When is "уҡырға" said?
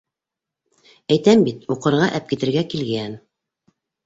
1.75-2.09